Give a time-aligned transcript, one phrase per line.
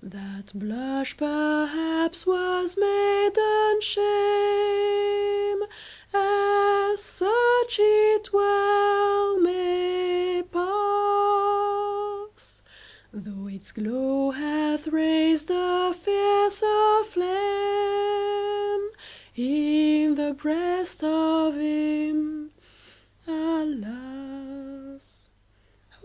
[0.00, 5.62] That blush, perhaps, was maiden shame
[6.14, 12.62] As such it well may pass
[13.12, 18.90] Though its glow hath raised a fiercer flame
[19.34, 22.52] In the breast of him,
[23.26, 25.28] alas!